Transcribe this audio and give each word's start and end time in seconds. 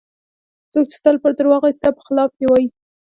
څوک 0.71 0.85
چې 0.89 0.95
ستا 0.99 1.09
لپاره 1.15 1.33
دروغ 1.35 1.59
وایي 1.61 1.77
ستا 1.79 1.89
په 1.97 2.01
خلاف 2.07 2.31
یې 2.41 2.47
وایي. 2.49 2.67